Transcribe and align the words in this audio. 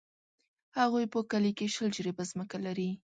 هغوی 0.77 1.05
په 1.13 1.19
کلي 1.31 1.51
کښې 1.57 1.67
شل 1.75 1.87
جریبه 1.95 2.23
ځمکه 2.31 2.57
لري. 2.65 2.89